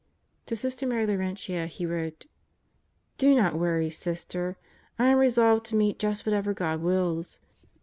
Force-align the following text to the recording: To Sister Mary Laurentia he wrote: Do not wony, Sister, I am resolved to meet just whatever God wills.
To 0.47 0.55
Sister 0.55 0.87
Mary 0.87 1.05
Laurentia 1.05 1.67
he 1.67 1.85
wrote: 1.85 2.25
Do 3.19 3.35
not 3.35 3.53
wony, 3.53 3.93
Sister, 3.93 4.57
I 4.97 5.09
am 5.09 5.19
resolved 5.19 5.67
to 5.67 5.75
meet 5.75 5.99
just 5.99 6.25
whatever 6.25 6.55
God 6.55 6.81
wills. 6.81 7.39